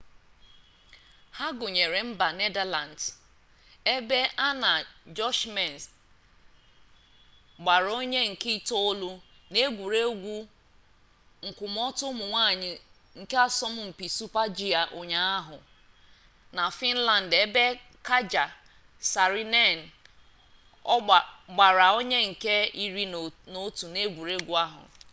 [1.37, 3.01] ha gụnyere mba nedalands
[3.95, 4.71] ebe anna
[5.15, 5.89] jochemsen
[7.63, 9.09] gbara onye nke itoolu
[9.51, 10.35] n'egwuregwu
[11.47, 12.71] nkwụmọtọ ụmụ nwanyị
[13.19, 14.59] nke asọmpi super-g
[14.99, 15.57] ụnyaahụ
[16.55, 17.63] na fịnland ebe
[18.07, 18.45] katja
[19.11, 19.79] saarinen
[21.55, 23.03] gbara onye nke iri
[23.51, 24.83] n'otu egwuregwu ahụ